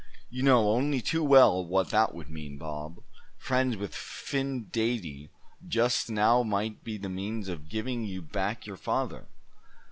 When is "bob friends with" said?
2.57-3.93